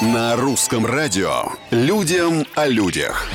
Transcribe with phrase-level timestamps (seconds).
[0.00, 3.28] На русском радио «Людям о людях».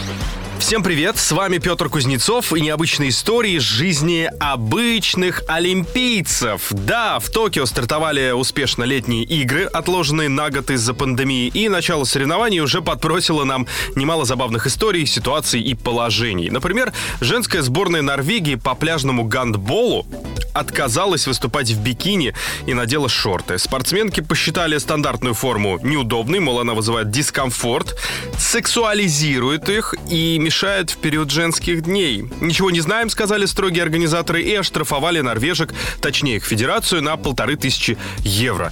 [0.58, 6.70] Всем привет, с вами Петр Кузнецов и необычные истории из жизни обычных олимпийцев.
[6.72, 12.62] Да, в Токио стартовали успешно летние игры, отложенные на год из-за пандемии, и начало соревнований
[12.62, 16.50] уже подбросило нам немало забавных историй, ситуаций и положений.
[16.50, 20.07] Например, женская сборная Норвегии по пляжному гандболу
[20.56, 22.34] отказалась выступать в бикини
[22.66, 23.58] и надела шорты.
[23.60, 27.96] Спортсменки посчитали стандартную форму неудобной, мол, она вызывает дискомфорт,
[28.38, 32.26] сексуализирует их и мешает в период женских дней.
[32.41, 37.98] Ничего не знаем, сказали строгие организаторы, и оштрафовали норвежек, точнее их федерацию, на полторы тысячи
[38.20, 38.71] евро.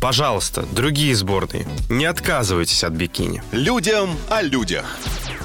[0.00, 3.42] Пожалуйста, другие сборные, не отказывайтесь от бикини.
[3.52, 4.84] Людям о людях.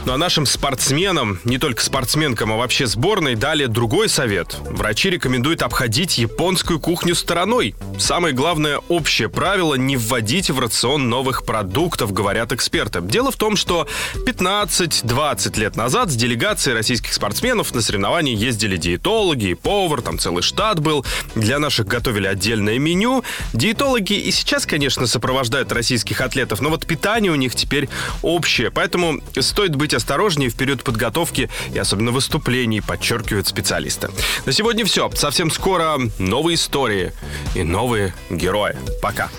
[0.05, 4.55] Ну а нашим спортсменам, не только спортсменкам, а вообще сборной, дали другой совет.
[4.61, 7.75] Врачи рекомендуют обходить японскую кухню стороной.
[7.97, 13.01] Самое главное общее правило– не вводить в рацион новых продуктов, говорят эксперты.
[13.01, 13.87] Дело в том, что
[14.25, 20.79] 15-20 лет назад с делегацией российских спортсменов на соревнования ездили диетологи повар, там целый штат
[20.79, 21.05] был.
[21.35, 23.23] Для наших готовили отдельное меню.
[23.53, 27.89] Диетологи и сейчас, конечно, сопровождают российских атлетов, но вот питание у них теперь
[28.21, 28.71] общее.
[28.71, 34.09] Поэтому стоит быть осторожнее в период подготовки и особенно выступлений, подчеркивают специалисты.
[34.45, 35.09] На сегодня все.
[35.15, 37.11] Совсем скоро новые истории
[37.55, 38.75] и новые герои.
[39.01, 39.29] Пока.